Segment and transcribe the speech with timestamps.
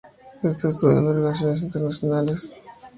[0.41, 2.55] Está estudiando relaciones internacionales.